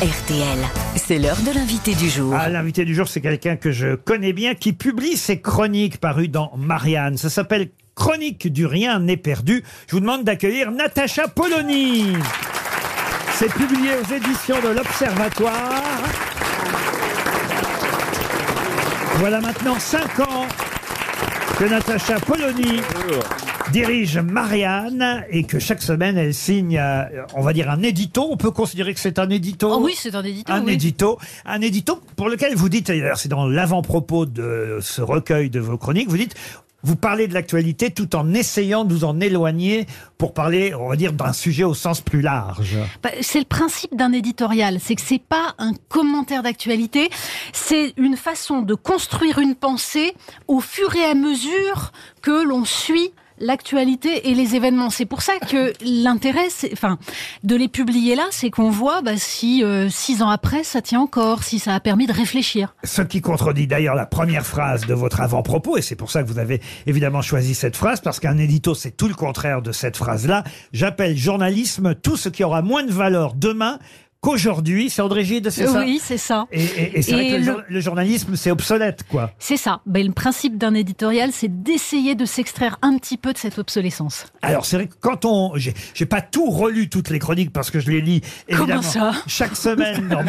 RTL. 0.00 0.58
C'est 0.96 1.18
l'heure 1.18 1.36
de 1.42 1.54
l'invité 1.54 1.94
du 1.94 2.08
jour. 2.08 2.34
Ah, 2.34 2.48
l'invité 2.48 2.86
du 2.86 2.94
jour, 2.94 3.06
c'est 3.06 3.20
quelqu'un 3.20 3.56
que 3.56 3.70
je 3.70 3.96
connais 3.96 4.32
bien, 4.32 4.54
qui 4.54 4.72
publie 4.72 5.18
ses 5.18 5.42
chroniques 5.42 5.98
parues 5.98 6.28
dans 6.28 6.52
Marianne. 6.56 7.18
Ça 7.18 7.28
s'appelle 7.28 7.68
Chronique 7.94 8.50
du 8.50 8.64
rien 8.64 8.98
n'est 8.98 9.18
perdu. 9.18 9.62
Je 9.88 9.92
vous 9.92 10.00
demande 10.00 10.24
d'accueillir 10.24 10.70
Natacha 10.70 11.28
Polony. 11.28 12.14
C'est 13.34 13.52
publié 13.52 13.90
aux 13.96 14.14
éditions 14.14 14.56
de 14.62 14.74
l'Observatoire. 14.74 15.82
Voilà 19.16 19.42
maintenant 19.42 19.78
cinq 19.78 20.18
ans 20.20 20.46
que 21.58 21.64
Natacha 21.64 22.18
Polony 22.20 22.80
dirige 23.72 24.18
Marianne 24.18 25.24
et 25.30 25.44
que 25.44 25.58
chaque 25.58 25.82
semaine 25.82 26.18
elle 26.18 26.34
signe, 26.34 26.78
euh, 26.78 27.04
on 27.34 27.42
va 27.42 27.52
dire 27.52 27.70
un 27.70 27.82
édito. 27.82 28.28
On 28.30 28.36
peut 28.36 28.50
considérer 28.50 28.94
que 28.94 29.00
c'est 29.00 29.18
un 29.18 29.30
édito. 29.30 29.70
Oh 29.72 29.80
oui, 29.82 29.94
c'est 29.96 30.14
un 30.14 30.24
édito. 30.24 30.52
Un 30.52 30.64
oui. 30.64 30.72
édito, 30.72 31.18
un 31.44 31.60
édito 31.60 32.00
pour 32.16 32.28
lequel 32.28 32.54
vous 32.56 32.68
dites, 32.68 32.88
d'ailleurs 32.88 33.18
c'est 33.18 33.28
dans 33.28 33.46
l'avant-propos 33.46 34.26
de 34.26 34.78
ce 34.80 35.02
recueil 35.02 35.50
de 35.50 35.60
vos 35.60 35.78
chroniques, 35.78 36.08
vous 36.08 36.16
dites, 36.16 36.34
vous 36.82 36.96
parlez 36.96 37.28
de 37.28 37.34
l'actualité 37.34 37.90
tout 37.90 38.16
en 38.16 38.32
essayant 38.32 38.84
de 38.84 38.94
vous 38.94 39.04
en 39.04 39.20
éloigner 39.20 39.86
pour 40.16 40.32
parler, 40.32 40.74
on 40.74 40.88
va 40.88 40.96
dire, 40.96 41.12
d'un 41.12 41.32
sujet 41.32 41.64
au 41.64 41.74
sens 41.74 42.00
plus 42.00 42.22
large. 42.22 42.78
Bah, 43.02 43.10
c'est 43.20 43.38
le 43.38 43.44
principe 43.44 43.94
d'un 43.94 44.12
éditorial, 44.12 44.78
c'est 44.80 44.94
que 44.94 45.02
c'est 45.02 45.22
pas 45.22 45.54
un 45.58 45.72
commentaire 45.88 46.42
d'actualité, 46.42 47.10
c'est 47.52 47.92
une 47.96 48.16
façon 48.16 48.62
de 48.62 48.74
construire 48.74 49.38
une 49.38 49.54
pensée 49.54 50.14
au 50.48 50.60
fur 50.60 50.94
et 50.96 51.04
à 51.04 51.14
mesure 51.14 51.92
que 52.22 52.44
l'on 52.44 52.64
suit 52.64 53.12
l'actualité 53.40 54.28
et 54.30 54.34
les 54.34 54.54
événements. 54.54 54.90
C'est 54.90 55.06
pour 55.06 55.22
ça 55.22 55.32
que 55.38 55.72
l'intérêt, 55.84 56.48
enfin, 56.72 56.98
de 57.42 57.56
les 57.56 57.68
publier 57.68 58.14
là, 58.14 58.26
c'est 58.30 58.50
qu'on 58.50 58.70
voit 58.70 59.02
bah, 59.02 59.16
si 59.16 59.64
euh, 59.64 59.88
six 59.88 60.22
ans 60.22 60.30
après, 60.30 60.62
ça 60.62 60.82
tient 60.82 61.00
encore, 61.00 61.42
si 61.42 61.58
ça 61.58 61.74
a 61.74 61.80
permis 61.80 62.06
de 62.06 62.12
réfléchir. 62.12 62.74
Ce 62.84 63.02
qui 63.02 63.20
contredit 63.20 63.66
d'ailleurs 63.66 63.94
la 63.94 64.06
première 64.06 64.46
phrase 64.46 64.86
de 64.86 64.94
votre 64.94 65.20
avant-propos, 65.20 65.76
et 65.76 65.82
c'est 65.82 65.96
pour 65.96 66.10
ça 66.10 66.22
que 66.22 66.28
vous 66.28 66.38
avez 66.38 66.60
évidemment 66.86 67.22
choisi 67.22 67.54
cette 67.54 67.76
phrase, 67.76 68.00
parce 68.00 68.20
qu'un 68.20 68.38
édito, 68.38 68.74
c'est 68.74 68.96
tout 68.96 69.08
le 69.08 69.14
contraire 69.14 69.62
de 69.62 69.72
cette 69.72 69.96
phrase-là. 69.96 70.44
J'appelle 70.72 71.16
journalisme 71.16 71.94
tout 71.94 72.16
ce 72.16 72.28
qui 72.28 72.44
aura 72.44 72.62
moins 72.62 72.84
de 72.84 72.92
valeur 72.92 73.34
demain 73.34 73.78
qu'aujourd'hui. 74.20 74.90
C'est 74.90 75.02
André 75.02 75.24
Gide, 75.24 75.50
c'est 75.50 75.66
ça 75.66 75.80
Oui, 75.80 76.00
c'est 76.02 76.18
ça. 76.18 76.46
Et, 76.52 76.62
et- 76.62 76.98
et 76.98 77.02
c'est 77.02 77.12
vrai 77.12 77.26
Et 77.26 77.30
que 77.30 77.32
le, 77.34 77.38
le- 77.38 77.44
jour- 77.44 77.62
le 77.68 77.80
journalisme, 77.80 78.36
c'est 78.36 78.50
obsolète, 78.50 79.04
quoi. 79.08 79.32
C'est 79.38 79.56
ça. 79.56 79.80
Ben, 79.86 80.06
le 80.06 80.12
principe 80.12 80.58
d'un 80.58 80.74
éditorial, 80.74 81.30
c'est 81.32 81.62
d'essayer 81.62 82.14
de 82.14 82.24
s'extraire 82.24 82.78
un 82.82 82.96
petit 82.98 83.16
peu 83.16 83.32
de 83.32 83.38
cette 83.38 83.58
obsolescence. 83.58 84.26
Alors 84.42 84.64
c'est 84.66 84.76
vrai 84.76 84.86
que 84.88 84.94
quand 85.00 85.24
on, 85.24 85.52
j'ai, 85.56 85.74
j'ai 85.94 86.06
pas 86.06 86.20
tout 86.20 86.50
relu 86.50 86.88
toutes 86.88 87.10
les 87.10 87.18
chroniques 87.18 87.52
parce 87.52 87.70
que 87.70 87.80
je 87.80 87.90
les 87.90 88.00
lis 88.00 88.20
évidemment 88.48 88.82
ça 88.82 89.12
chaque 89.26 89.56
semaine 89.56 90.08
dans 90.08 90.24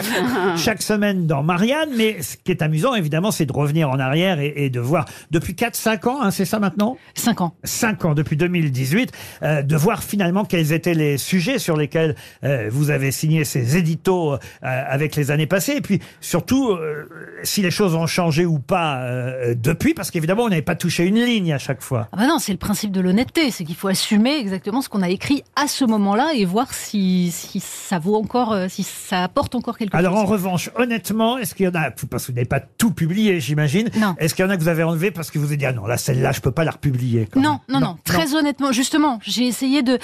chaque 0.58 0.82
semaine 0.82 1.28
dans 1.28 1.44
Marianne. 1.44 1.90
Mais 1.96 2.22
ce 2.22 2.38
qui 2.38 2.52
est 2.52 2.62
amusant 2.62 2.96
évidemment, 2.96 3.32
c'est 3.32 3.46
de 3.46 3.54
revenir 3.54 3.90
en 3.90 4.00
arrière 4.00 4.40
et, 4.40 4.54
et 4.56 4.70
de 4.70 4.80
voir 4.80 5.06
depuis 5.32 5.54
4-5 5.54 6.08
ans, 6.10 6.22
hein, 6.22 6.32
c'est 6.32 6.46
ça 6.46 6.60
maintenant 6.60 6.98
Cinq 7.14 7.42
ans. 7.42 7.54
5 7.64 8.06
ans 8.06 8.14
depuis 8.14 8.38
2018, 8.38 9.12
euh, 9.44 9.62
de 9.62 9.76
voir 9.76 10.04
finalement 10.04 10.46
quels 10.46 10.72
étaient 10.74 10.94
les 10.94 11.18
sujets 11.18 11.60
sur 11.60 11.76
lesquels 11.78 12.16
euh, 12.44 12.70
vous 12.72 12.90
avez 12.90 13.12
signé 13.12 13.44
ces 13.46 13.78
euh, 13.82 14.38
avec 14.62 15.16
les 15.16 15.32
années 15.32 15.48
passées, 15.48 15.74
et 15.78 15.82
puis 15.82 16.00
surtout 16.20 16.70
euh, 16.72 17.06
si 17.44 17.62
les 17.62 17.72
choses 17.72 17.96
ont 17.96 18.08
changé 18.08 18.46
ou 18.46 18.60
pas 18.60 19.02
euh, 19.02 19.56
depuis, 19.56 19.94
parce 19.94 20.12
qu'évidemment 20.12 20.44
on 20.44 20.50
n'avait 20.50 20.62
pas 20.62 20.76
touché 20.76 21.06
une 21.06 21.24
ligne 21.24 21.54
à 21.54 21.58
chaque 21.58 21.82
fois. 21.82 22.08
Ah 22.12 22.18
bah 22.18 22.28
non, 22.28 22.40
c'est 22.40 22.52
le 22.52 22.58
principe 22.58 22.92
de 22.92 23.02
l'honnêteté, 23.02 23.52
c'est 23.52 23.64
qu'il 23.64 23.76
faut 23.76 23.88
assumer 23.88 24.38
exactement 24.38 24.82
ce 24.82 24.90
qu'on 24.90 25.02
a 25.02 25.10
écrit 25.10 25.44
à 25.56 25.68
ce 25.68 25.86
moment-là 25.86 26.32
et 26.36 26.46
voir 26.46 26.74
si, 26.74 27.32
si 27.32 27.60
ça 27.60 28.00
vaut 28.00 28.16
encore, 28.16 28.56
si 28.70 28.84
ça 28.84 29.24
apporte 29.24 29.56
encore 29.56 29.78
quelque 29.78 29.96
Alors 29.96 30.16
en 30.16 30.22
chose. 30.22 30.32
revanche, 30.32 30.70
honnêtement, 30.76 31.38
est-ce 31.38 31.56
qu'il 31.56 31.66
y 31.66 31.70
en 31.70 31.76
a, 31.76 31.92
parce 31.92 32.26
que 32.26 32.32
vous 32.32 32.36
n'avez 32.36 32.46
pas 32.46 32.60
tout 32.60 32.92
publié, 32.92 33.40
j'imagine, 33.40 33.90
est-ce 34.20 34.36
qu'il 34.36 34.46
y 34.46 34.48
en 34.48 34.52
a 34.52 34.58
que 34.58 34.62
vous 34.62 34.68
avez 34.70 34.84
enlevé 34.84 35.12
parce 35.12 35.32
que 35.32 35.40
vous 35.40 35.46
avez 35.46 35.58
dit, 35.58 35.66
ah 35.66 35.74
non, 35.74 35.86
là, 35.86 35.98
celle-là, 35.98 36.32
je 36.32 36.42
peux 36.42 36.52
pas 36.52 36.64
la 36.64 36.72
republier 36.72 37.28
quand 37.32 37.40
Non, 37.42 37.60
non, 37.70 37.80
non, 37.80 37.98
Très 38.04 38.36
honnêtement, 38.36 38.72
justement, 38.72 39.20
j'ai 39.24 39.48
essayé 39.48 39.84
de, 39.84 40.00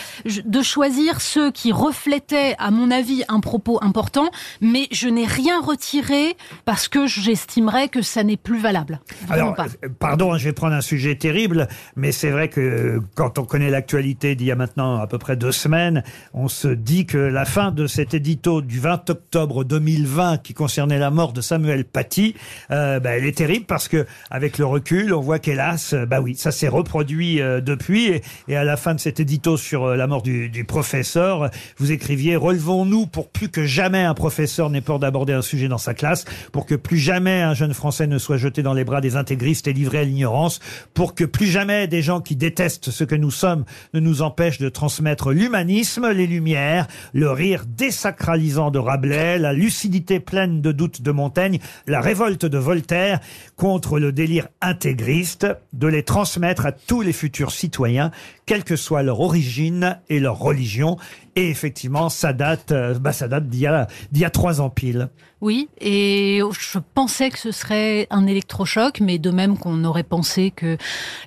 de 0.45 0.61
choisir 0.61 1.21
ceux 1.21 1.51
qui 1.51 1.71
reflétaient, 1.71 2.55
à 2.59 2.71
mon 2.71 2.91
avis, 2.91 3.23
un 3.27 3.39
propos 3.39 3.66
important, 3.81 4.29
mais 4.61 4.87
je 4.91 5.07
n'ai 5.07 5.25
rien 5.25 5.61
retiré 5.61 6.35
parce 6.65 6.87
que 6.87 7.07
j'estimerais 7.07 7.89
que 7.89 8.01
ça 8.01 8.23
n'est 8.23 8.37
plus 8.37 8.59
valable. 8.59 8.99
Vraiment 9.27 9.53
Alors, 9.53 9.55
pas. 9.55 9.65
euh, 9.83 9.89
pardon, 9.99 10.33
hein, 10.33 10.37
je 10.37 10.45
vais 10.45 10.53
prendre 10.53 10.73
un 10.75 10.81
sujet 10.81 11.15
terrible, 11.15 11.67
mais 11.95 12.11
c'est 12.11 12.31
vrai 12.31 12.49
que 12.49 12.61
euh, 12.61 12.99
quand 13.15 13.37
on 13.39 13.45
connaît 13.45 13.69
l'actualité 13.69 14.35
d'il 14.35 14.47
y 14.47 14.51
a 14.51 14.55
maintenant 14.55 14.99
à 14.99 15.07
peu 15.07 15.17
près 15.17 15.35
deux 15.35 15.51
semaines, 15.51 16.03
on 16.33 16.47
se 16.47 16.67
dit 16.67 17.05
que 17.05 17.17
la 17.17 17.45
fin 17.45 17.71
de 17.71 17.87
cet 17.87 18.13
édito 18.13 18.61
du 18.61 18.79
20 18.79 19.09
octobre 19.09 19.63
2020 19.63 20.37
qui 20.37 20.53
concernait 20.53 20.99
la 20.99 21.11
mort 21.11 21.33
de 21.33 21.41
Samuel 21.41 21.85
Paty, 21.85 22.35
euh, 22.71 22.99
bah, 22.99 23.11
elle 23.17 23.25
est 23.25 23.37
terrible 23.37 23.65
parce 23.65 23.87
que 23.87 24.05
avec 24.31 24.57
le 24.57 24.65
recul, 24.65 25.13
on 25.13 25.21
voit 25.21 25.39
qu'hélas, 25.39 25.93
bah 26.07 26.21
oui, 26.21 26.35
ça 26.35 26.51
s'est 26.51 26.67
reproduit 26.67 27.41
euh, 27.41 27.61
depuis. 27.61 28.07
Et, 28.07 28.21
et 28.47 28.55
à 28.55 28.63
la 28.63 28.77
fin 28.77 28.93
de 28.95 28.99
cet 28.99 29.19
édito 29.19 29.57
sur 29.57 29.85
euh, 29.85 29.95
la 29.95 30.07
mort 30.07 30.21
du, 30.21 30.49
du 30.49 30.63
professeur, 30.63 31.49
vous 31.77 31.91
écriviez 31.91 32.35
relevons-nous 32.35 33.07
pour 33.07 33.29
plus 33.29 33.49
que 33.49 33.56
jamais 33.65 34.03
un 34.03 34.13
professeur 34.13 34.69
n'ait 34.69 34.81
peur 34.81 34.99
d'aborder 34.99 35.33
un 35.33 35.41
sujet 35.41 35.67
dans 35.67 35.77
sa 35.77 35.93
classe, 35.93 36.25
pour 36.51 36.65
que 36.65 36.75
plus 36.75 36.97
jamais 36.97 37.41
un 37.41 37.53
jeune 37.53 37.73
Français 37.73 38.07
ne 38.07 38.17
soit 38.17 38.37
jeté 38.37 38.63
dans 38.63 38.73
les 38.73 38.83
bras 38.83 39.01
des 39.01 39.15
intégristes 39.15 39.67
et 39.67 39.73
livré 39.73 39.99
à 39.99 40.03
l'ignorance, 40.03 40.59
pour 40.93 41.15
que 41.15 41.23
plus 41.23 41.47
jamais 41.47 41.87
des 41.87 42.01
gens 42.01 42.21
qui 42.21 42.35
détestent 42.35 42.91
ce 42.91 43.03
que 43.03 43.15
nous 43.15 43.31
sommes 43.31 43.65
ne 43.93 43.99
nous 43.99 44.21
empêchent 44.21 44.59
de 44.59 44.69
transmettre 44.69 45.31
l'humanisme, 45.31 46.09
les 46.11 46.27
lumières, 46.27 46.87
le 47.13 47.31
rire 47.31 47.63
désacralisant 47.67 48.71
de 48.71 48.79
Rabelais, 48.79 49.39
la 49.39 49.53
lucidité 49.53 50.19
pleine 50.19 50.61
de 50.61 50.71
doutes 50.71 51.01
de 51.01 51.11
Montaigne, 51.11 51.59
la 51.85 52.01
révolte 52.01 52.45
de 52.45 52.57
Voltaire 52.57 53.19
contre 53.55 53.99
le 53.99 54.11
délire 54.11 54.47
intégriste, 54.61 55.47
de 55.73 55.87
les 55.87 56.03
transmettre 56.03 56.65
à 56.65 56.71
tous 56.71 57.01
les 57.01 57.13
futurs 57.13 57.51
citoyens, 57.51 58.11
quelle 58.47 58.63
que 58.63 58.75
soit 58.75 59.03
leur 59.03 59.19
origine 59.19 59.99
et 60.09 60.19
leur 60.19 60.39
religion. 60.39 60.97
Et 61.35 61.49
effectivement, 61.49 62.09
ça 62.09 62.33
date, 62.33 62.71
euh, 62.71 62.97
bah, 62.97 63.13
ça 63.13 63.27
date 63.27 63.47
d'il 63.47 63.59
y 63.59 63.67
a, 63.67 63.87
d'il 64.11 64.23
y 64.23 64.25
a 64.25 64.31
trois 64.31 64.59
ans 64.59 64.71
pile. 64.71 65.09
Oui, 65.41 65.69
et 65.79 66.41
je 66.59 66.79
pensais 66.95 67.29
que 67.29 67.37
ce 67.37 67.51
serait 67.51 68.07
un 68.09 68.25
électrochoc, 68.25 69.01
mais 69.01 69.19
de 69.19 69.29
même 69.29 69.55
qu'on 69.55 69.83
aurait 69.83 70.01
pensé 70.01 70.49
que 70.49 70.77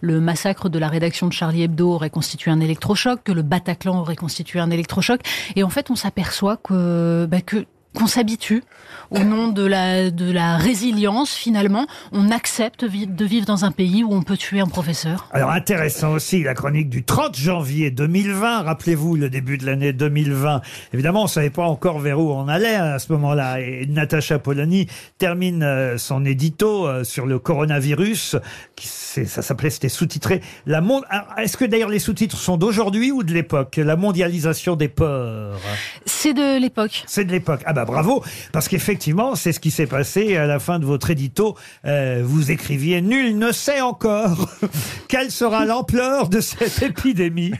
le 0.00 0.20
massacre 0.20 0.68
de 0.68 0.80
la 0.80 0.88
rédaction 0.88 1.28
de 1.28 1.32
Charlie 1.32 1.62
Hebdo 1.62 1.92
aurait 1.92 2.10
constitué 2.10 2.50
un 2.50 2.58
électrochoc, 2.58 3.22
que 3.22 3.30
le 3.30 3.42
Bataclan 3.42 4.00
aurait 4.00 4.16
constitué 4.16 4.58
un 4.58 4.70
électrochoc. 4.70 5.20
Et 5.54 5.62
en 5.62 5.70
fait, 5.70 5.90
on 5.90 5.96
s'aperçoit 5.96 6.56
que, 6.56 7.26
bah, 7.30 7.40
que 7.40 7.66
qu'on 7.94 8.06
s'habitue 8.06 8.62
au 9.10 9.18
nom 9.20 9.48
de 9.48 9.64
la 9.64 10.10
de 10.10 10.30
la 10.30 10.56
résilience 10.56 11.34
finalement 11.34 11.86
on 12.12 12.30
accepte 12.30 12.84
de 12.84 13.24
vivre 13.24 13.46
dans 13.46 13.64
un 13.64 13.72
pays 13.72 14.04
où 14.04 14.12
on 14.12 14.22
peut 14.22 14.36
tuer 14.36 14.60
un 14.60 14.66
professeur 14.66 15.28
Alors 15.32 15.50
intéressant 15.50 16.12
aussi 16.12 16.42
la 16.42 16.54
chronique 16.54 16.88
du 16.88 17.02
30 17.04 17.36
janvier 17.36 17.90
2020. 17.90 18.62
Rappelez-vous 18.62 19.16
le 19.16 19.30
début 19.30 19.58
de 19.58 19.66
l'année 19.66 19.92
2020. 19.92 20.60
Évidemment, 20.92 21.24
on 21.24 21.26
savait 21.26 21.50
pas 21.50 21.64
encore 21.64 21.98
vers 21.98 22.20
où 22.20 22.30
on 22.32 22.48
allait 22.48 22.74
à 22.74 22.98
ce 22.98 23.12
moment-là. 23.12 23.60
Et 23.60 23.86
Natacha 23.86 24.38
Polony 24.38 24.86
termine 25.18 25.62
euh, 25.62 25.98
son 25.98 26.24
édito 26.24 26.86
euh, 26.86 27.04
sur 27.04 27.26
le 27.26 27.38
coronavirus. 27.38 28.36
Qui 28.76 28.86
ça 28.86 29.42
s'appelait, 29.42 29.70
c'était 29.70 29.88
sous-titré. 29.88 30.40
La 30.66 30.80
monde. 30.80 31.04
Alors, 31.10 31.26
Est-ce 31.38 31.56
que 31.56 31.64
d'ailleurs 31.64 31.88
les 31.88 31.98
sous-titres 31.98 32.36
sont 32.36 32.56
d'aujourd'hui 32.56 33.10
ou 33.10 33.22
de 33.22 33.32
l'époque? 33.32 33.76
La 33.76 33.96
mondialisation 33.96 34.76
des 34.76 34.88
peurs. 34.88 35.58
c'est 36.06 36.34
de 36.34 36.60
l'époque 36.60 37.04
C'est 37.06 37.24
de 37.24 37.32
l'époque. 37.32 37.62
Ah 37.66 37.72
bah 37.72 37.79
bravo, 37.84 38.22
parce 38.52 38.68
qu'effectivement, 38.68 39.34
c'est 39.34 39.52
ce 39.52 39.60
qui 39.60 39.70
s'est 39.70 39.86
passé 39.86 40.36
à 40.36 40.46
la 40.46 40.58
fin 40.58 40.78
de 40.78 40.84
votre 40.84 41.10
édito. 41.10 41.56
Euh, 41.84 42.22
vous 42.24 42.50
écriviez 42.50 43.00
Nul 43.02 43.38
ne 43.38 43.52
sait 43.52 43.80
encore 43.80 44.48
quelle 45.08 45.30
sera 45.30 45.64
l'ampleur 45.64 46.28
de 46.28 46.40
cette 46.40 46.82
épidémie. 46.82 47.52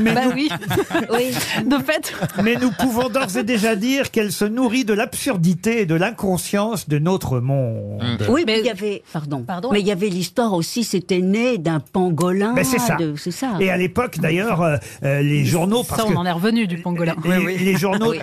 Mais, 0.00 0.14
bah 0.14 0.26
nous, 0.26 0.32
oui 0.32 0.48
oui 1.12 1.30
de 1.64 1.76
fait 1.82 2.12
mais 2.42 2.56
nous 2.56 2.70
pouvons 2.70 3.08
d'ores 3.08 3.36
et 3.36 3.44
déjà 3.44 3.76
dire 3.76 4.10
qu'elle 4.10 4.32
se 4.32 4.44
nourrit 4.44 4.84
de 4.84 4.94
l'absurdité 4.94 5.82
et 5.82 5.86
de 5.86 5.94
l'inconscience 5.94 6.88
de 6.88 6.98
notre 6.98 7.40
monde. 7.40 8.24
Oui, 8.28 8.44
mais 8.46 8.54
Mais- 8.54 8.60
il 8.60 8.66
y 8.66 8.70
avait, 8.70 9.02
pardon, 9.12 9.42
Pardon 9.46 9.70
mais 9.72 9.80
il 9.80 9.86
y 9.86 9.92
avait 9.92 10.08
l'histoire 10.08 10.52
aussi, 10.52 10.84
c'était 10.84 11.20
né 11.20 11.58
d'un 11.58 11.80
pangolin. 11.80 12.54
Ben, 12.54 12.64
c'est 12.64 12.78
ça. 12.78 12.96
de- 12.96 13.14
ça. 13.16 13.52
Et 13.60 13.70
à 13.70 13.76
l'époque, 13.76 14.18
d'ailleurs, 14.18 14.62
euh, 14.62 14.76
euh, 15.04 15.20
les 15.22 15.44
journaux, 15.44 15.82
parce 15.84 16.00
ça 16.02 16.06
on 16.08 16.12
que 16.12 16.16
en 16.16 16.24
est 16.26 16.32
revenu 16.32 16.66
du 16.66 16.78
pangolin 16.78 17.14
les, 17.24 17.58
les 17.58 17.76
journaux, 17.76 18.14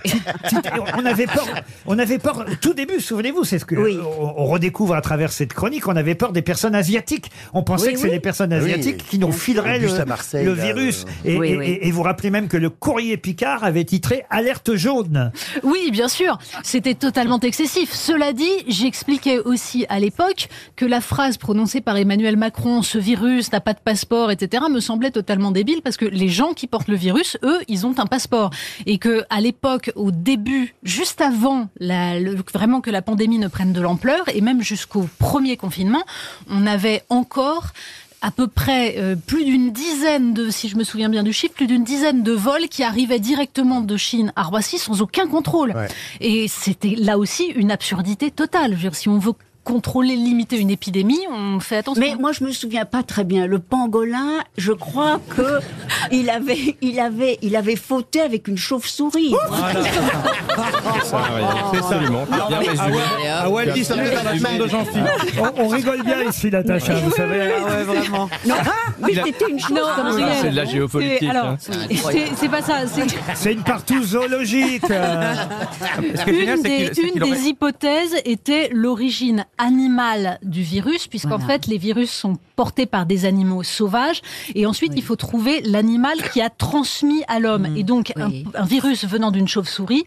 on 0.97 1.05
avait 1.23 1.27
peur, 1.27 1.47
on 1.85 1.97
avait 1.99 2.17
peur, 2.19 2.45
tout 2.61 2.73
début, 2.73 2.99
souvenez-vous, 2.99 3.43
c'est 3.43 3.59
ce 3.59 3.65
que 3.65 3.75
Oui. 3.75 3.97
on, 4.19 4.33
on 4.43 4.45
redécouvre 4.45 4.93
à 4.95 5.01
travers 5.01 5.31
cette 5.31 5.53
chronique, 5.53 5.87
on 5.87 5.95
avait 5.95 6.15
peur 6.15 6.31
des 6.31 6.41
personnes 6.41 6.75
asiatiques. 6.75 7.31
On 7.53 7.63
pensait 7.63 7.87
Oui, 7.87 7.93
que 7.93 7.99
c'est 7.99 8.05
oui. 8.07 8.11
les 8.11 8.19
personnes 8.19 8.51
Oui. 8.51 8.57
asiatiques 8.59 9.05
qui 9.09 9.17
nous 9.19 9.31
fileraient 9.31 9.79
le, 9.79 9.85
Auguste 9.85 9.99
à 9.99 10.05
Marseille, 10.05 10.45
le 10.45 10.53
là, 10.53 10.63
virus. 10.65 11.05
euh, 11.25 11.29
Et, 11.29 11.37
Oui, 11.37 11.47
et- 11.49 11.57
oui. 11.57 11.65
et- 11.67 11.87
et 11.87 11.91
vous 11.91 12.03
rappelez 12.03 12.29
même 12.31 12.47
que 12.47 12.57
le 12.57 12.69
courrier 12.69 13.17
Picard 13.17 13.63
avait 13.63 13.83
titré 13.85 14.25
Alerte 14.29 14.75
jaune. 14.75 15.31
Oui, 15.63 15.89
bien 15.91 16.07
sûr, 16.07 16.37
c'était 16.63 16.95
totalement 16.95 17.39
excessif. 17.39 17.93
Cela 17.93 18.33
dit, 18.33 18.49
j'expliquais 18.67 19.39
aussi 19.39 19.85
à 19.89 19.99
l'époque 19.99 20.47
que 20.75 20.85
la 20.85 21.01
phrase 21.01 21.37
prononcée 21.37 21.81
par 21.81 21.97
Emmanuel 21.97 22.37
Macron, 22.37 22.81
ce 22.81 22.97
virus 22.97 23.51
n'a 23.51 23.61
pas 23.61 23.73
de 23.73 23.79
passeport, 23.79 24.31
etc., 24.31 24.63
me 24.71 24.79
semblait 24.79 25.11
totalement 25.11 25.51
débile 25.51 25.81
parce 25.83 25.97
que 25.97 26.05
les 26.05 26.29
gens 26.29 26.53
qui 26.53 26.67
portent 26.67 26.87
le 26.87 26.95
virus, 26.95 27.37
eux, 27.43 27.59
ils 27.67 27.85
ont 27.85 27.93
un 27.99 28.05
passeport. 28.05 28.49
Et 28.85 28.97
que 28.97 29.23
à 29.29 29.41
l'époque, 29.41 29.91
au 29.95 30.11
début, 30.11 30.75
juste 30.83 31.04
juste 31.05 31.21
avant 31.21 31.69
la, 31.79 32.19
le- 32.19 32.35
vraiment 32.51 32.81
que 32.81 32.89
la 32.89 33.03
pandémie 33.03 33.37
ne 33.37 33.47
prenne 33.47 33.73
de 33.73 33.79
l'ampleur, 33.81 34.23
et 34.33 34.41
même 34.41 34.63
jusqu'au 34.63 35.07
premier 35.19 35.55
confinement, 35.55 36.03
on 36.49 36.65
avait 36.65 37.03
encore 37.09 37.67
à 38.23 38.31
peu 38.31 38.47
près 38.47 38.95
euh, 38.97 39.15
plus 39.15 39.45
d'une 39.45 39.71
dizaine 39.71 40.33
de, 40.33 40.49
si 40.49 40.67
je 40.67 40.75
me 40.77 40.83
souviens 40.83 41.09
bien 41.09 41.21
du 41.21 41.31
chiffre, 41.31 41.53
plus 41.53 41.67
d'une 41.67 41.83
dizaine 41.83 42.23
de 42.23 42.31
vols 42.31 42.69
qui 42.69 42.81
arrivaient 42.81 43.19
directement 43.19 43.81
de 43.81 43.97
Chine 43.97 44.33
à 44.35 44.41
Roissy 44.41 44.79
sans 44.79 45.03
aucun 45.03 45.27
contrôle. 45.27 45.73
Ouais. 45.75 45.89
Et 46.21 46.47
c'était 46.47 46.95
là 46.97 47.19
aussi 47.19 47.43
une 47.55 47.69
absurdité 47.69 48.31
totale. 48.31 48.71
Je 48.71 48.75
veux 48.77 48.81
dire, 48.89 48.95
si 48.95 49.09
on 49.09 49.19
veut 49.19 49.33
contrôler, 49.65 50.15
limiter 50.15 50.57
une 50.59 50.69
épidémie, 50.69 51.19
on 51.31 51.59
fait 51.59 51.77
attention. 51.77 51.99
Mais 52.01 52.15
moi, 52.15 52.31
je 52.31 52.43
me 52.45 52.51
souviens 52.51 52.85
pas 52.85 53.03
très 53.03 53.23
bien. 53.25 53.47
Le 53.47 53.59
pangolin, 53.59 54.39
je 54.57 54.71
crois 54.71 55.19
que 55.35 55.59
il 56.11 56.29
avait, 56.29 56.77
il 56.81 56.99
avait, 56.99 57.37
il 57.41 57.55
avait 57.57 57.75
fauté 57.75 58.21
avec 58.21 58.47
une 58.47 58.57
chauve-souris. 58.57 59.35
C'est 60.93 61.03
ça, 61.05 61.21
oui. 61.35 61.77
Absolument. 61.79 62.25
Bien 62.47 62.59
résumé. 62.59 62.97
Ah 63.29 63.49
ouais, 63.49 63.65
Bien 63.73 63.83
Ça 63.83 63.95
fait 63.95 64.23
la 64.23 64.37
semaine 64.37 64.57
de 64.59 64.67
Jean-Philippe. 64.67 65.41
on, 65.57 65.63
on 65.63 65.67
rigole 65.67 66.03
bien 66.03 66.21
ici, 66.29 66.49
Natacha, 66.49 66.93
vous 66.95 67.11
savez. 67.11 67.51
Non, 68.45 68.55
mais 69.01 69.13
c'était 69.13 69.49
une 69.49 69.59
chose 69.59 69.71
Non, 69.71 69.81
comme 69.95 70.19
ça. 70.19 70.27
C'est 70.41 70.51
de 70.51 70.55
la 70.55 70.65
géopolitique. 70.65 71.17
c'est- 71.19 71.29
alors, 71.29 71.45
hein. 71.45 71.57
c'est 71.59 72.35
c'est 72.35 72.49
pas 72.49 72.61
ça. 72.61 72.87
C'est 72.87 73.07
C'est 73.33 73.53
une 73.53 73.63
partout 73.63 74.03
zoologique. 74.03 74.83
euh. 74.91 75.33
Une 75.99 76.15
c'est 76.15 76.61
des, 76.61 76.91
c'est 76.93 77.01
une 77.01 77.25
hypothèses 77.45 78.15
était 78.25 78.69
l'origine 78.71 79.45
animale 79.57 80.39
du 80.43 80.61
virus, 80.61 81.07
puisqu'en 81.07 81.37
Voilà. 81.37 81.45
fait 81.45 81.67
les 81.67 81.77
virus 81.77 82.11
sont 82.11 82.37
portés 82.55 82.85
par 82.85 83.05
des 83.05 83.25
animaux 83.25 83.63
sauvages, 83.63 84.21
et 84.53 84.65
ensuite 84.65 84.93
il 84.95 85.03
faut 85.03 85.15
trouver 85.15 85.61
l'animal 85.61 86.21
qui 86.31 86.41
a 86.41 86.49
transmis 86.49 87.23
à 87.27 87.39
l'homme. 87.39 87.67
Et 87.75 87.83
donc 87.83 88.13
un, 88.15 88.29
virus 88.65 89.05
venant 89.05 89.31
d'une 89.31 89.47
chauve-souris 89.47 90.05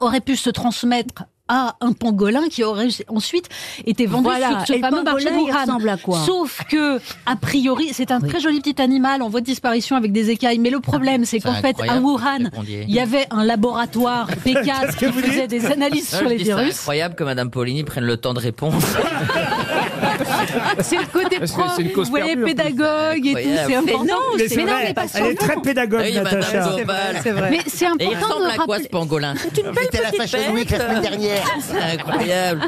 aurait 0.00 0.20
pu 0.20 0.36
se 0.36 0.50
transmettre 0.50 1.24
à 1.48 1.74
un 1.80 1.92
pangolin 1.92 2.48
qui 2.48 2.62
aurait 2.64 2.88
ensuite 3.08 3.48
été 3.84 4.06
vendu 4.06 4.24
Voilà. 4.24 4.58
sur 4.64 4.66
ce 4.68 4.72
Et 4.74 4.78
fameux 4.80 5.02
marché 5.02 5.30
de 5.30 5.34
Wuhan. 5.36 5.60
ressemble 5.60 5.88
à 5.88 5.96
quoi 5.96 6.20
Sauf 6.24 6.62
que, 6.70 6.98
a 7.26 7.36
priori, 7.36 7.90
c'est 7.92 8.10
un 8.10 8.20
très 8.20 8.40
joli 8.40 8.60
petit 8.60 8.80
animal 8.80 9.20
en 9.22 9.28
voie 9.28 9.40
de 9.40 9.46
disparition 9.46 9.96
avec 9.96 10.12
des 10.12 10.30
écailles. 10.30 10.58
Mais 10.58 10.70
le 10.70 10.80
problème, 10.80 11.24
c'est 11.24 11.40
qu'en 11.40 11.54
fait, 11.54 11.76
à 11.88 11.98
Wuhan, 12.00 12.50
il 12.66 12.90
y 12.90 13.00
avait 13.00 13.26
un 13.30 13.44
laboratoire 13.44 14.30
P4 14.46 14.96
qui 14.96 15.06
faisait 15.06 15.48
des 15.48 15.66
analyses 15.66 16.12
Non, 16.12 16.18
sur 16.20 16.28
les 16.28 16.36
dis, 16.36 16.44
C'est 16.44 16.54
virus. 16.54 16.78
incroyable 16.78 17.14
que 17.16 17.24
Madame 17.24 17.50
Paulini 17.50 17.84
prenne 17.84 18.04
le 18.04 18.16
temps 18.16 18.34
de 18.34 18.40
répondre. 18.40 18.78
C'est 20.80 20.96
le 20.98 21.06
côté 21.06 21.38
Parce 21.38 21.52
que 21.52 21.56
prof, 21.60 21.72
c'est 21.76 21.82
une 21.82 21.92
cause 21.92 22.06
vous 22.06 22.10
voyez, 22.10 22.36
perdue, 22.36 22.42
en 22.42 22.46
plus. 22.46 22.54
pédagogue 22.54 23.26
et 23.26 23.32
tout, 23.32 23.38
c'est 23.42 23.66
Mais 23.68 23.74
important. 23.76 24.04
non, 24.04 24.18
Mais 24.36 24.44
mais 24.50 24.56
non, 24.56 24.64
vrai, 24.72 24.84
mais 24.88 24.94
pas 24.94 25.04
elle 25.14 25.26
est 25.26 25.34
très 25.34 25.56
pédagogue, 25.62 26.00
Oui, 26.02 26.14
Madame 26.14 26.40
Natacha. 26.40 26.62
Zobal. 26.62 27.22
Mais 27.50 27.58
c'est 27.66 27.84
Et 27.84 27.88
il 28.00 28.06
important 28.14 28.26
ressemble 28.26 28.44
de 28.46 28.50
à 28.50 28.54
quoi 28.56 28.66
rappeler. 28.74 28.84
ce 28.84 28.88
pangolin 28.88 29.34
C'est 29.36 29.58
une 29.58 29.64
belle 29.72 29.74
C'était 29.84 30.02
la 30.02 30.10
petite 30.10 30.22
Fashion 30.30 30.52
Week 30.54 30.70
la 30.70 30.78
bête. 30.78 30.86
semaine 30.88 31.02
dernière. 31.02 31.58
C'est 31.60 31.80
incroyable. 31.98 32.60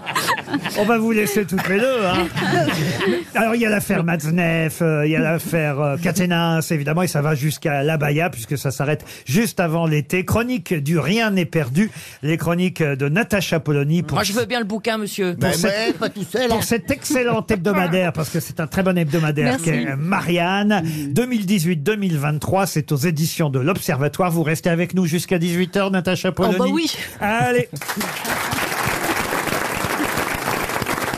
On 0.79 0.85
va 0.85 0.99
vous 0.99 1.12
laisser 1.12 1.44
toutes 1.47 1.69
les 1.69 1.79
deux. 1.81 2.05
hein. 2.05 2.26
Alors, 3.35 3.55
il 3.55 3.61
y 3.61 3.67
a 3.67 3.71
l'affaire 3.71 4.05
Matzneff, 4.05 4.81
euh, 4.82 5.06
il 5.06 5.12
y 5.12 5.17
a 5.17 5.20
l'affaire 5.20 5.81
euh, 5.81 5.97
Caténas, 5.97 6.67
évidemment, 6.70 7.03
et 7.03 7.09
ça 7.09 7.23
va 7.23 7.35
jusqu'à 7.35 7.82
l'Abaya, 7.82 8.31
puisque 8.31 8.56
ça 8.56 8.70
s'arrête 8.70 9.05
juste 9.27 9.61
avant 9.61 9.87
l'été. 9.87 10.25
Chronique 10.25 10.73
du 10.75 10.99
Rien 10.99 11.31
n'est 11.31 11.44
perdu, 11.44 11.91
les 12.23 12.37
chroniques 12.37 12.82
de 12.82 13.09
Natacha 13.09 13.61
Polony 13.61 14.03
pour, 14.03 14.17
Moi, 14.17 14.25
je 14.25 14.32
veux 14.32 14.44
bien 14.44 14.59
le 14.61 14.65
bouquin, 14.65 14.97
monsieur. 14.99 15.32
Ben 15.32 15.53
cette- 15.53 15.65
ouais, 15.70 15.93
pas 15.99 16.09
tout 16.09 16.25
seul. 16.31 16.43
hein. 16.44 16.49
pour 16.55 16.62
cet 16.65 16.91
excellent 16.91 17.43
hebdomadaire, 17.70 18.12
parce 18.12 18.28
que 18.31 18.40
c'est 18.40 18.61
un 18.61 18.66
très 18.66 18.82
bon 18.82 18.96
hebdomadaire, 18.99 19.44
Merci. 19.44 19.64
qu'est 19.64 19.96
Marianne. 19.96 20.82
2018-2023, 21.14 22.66
c'est 22.66 22.93
aux 22.93 22.96
éditions 22.96 23.50
de 23.50 23.58
l'Observatoire. 23.58 24.31
Vous 24.31 24.43
restez 24.43 24.70
avec 24.70 24.94
nous 24.94 25.06
jusqu'à 25.06 25.38
18h, 25.38 25.90
Natacha 25.90 26.32
Polony. 26.32 26.58
bah 26.58 26.64
oui. 26.70 26.90
Allez. 27.20 27.69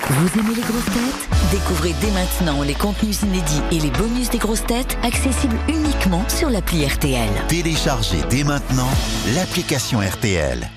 Vous 0.08 0.40
aimez 0.40 0.54
les 0.54 0.62
grosses 0.62 0.84
têtes? 0.84 1.28
Découvrez 1.50 1.94
dès 2.00 2.10
maintenant 2.12 2.62
les 2.62 2.74
contenus 2.74 3.22
inédits 3.22 3.62
et 3.72 3.80
les 3.80 3.90
bonus 3.90 4.30
des 4.30 4.38
grosses 4.38 4.64
têtes 4.64 4.96
accessibles 5.02 5.56
uniquement 5.68 6.24
sur 6.28 6.48
l'appli 6.48 6.86
RTL. 6.86 7.28
Téléchargez 7.48 8.18
dès 8.30 8.44
maintenant 8.44 8.88
l'application 9.34 9.98
RTL. 10.00 10.68